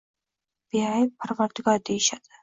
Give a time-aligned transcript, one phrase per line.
[0.75, 2.33] Beayb parvardigor deyishadi